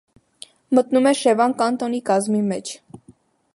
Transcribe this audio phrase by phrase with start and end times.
[0.77, 2.75] Մտնում է Շևան կանտոնի կազմի մեջ։